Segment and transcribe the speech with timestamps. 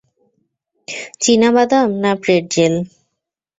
[1.21, 2.73] চিনাবাদাম না প্রেটজেল?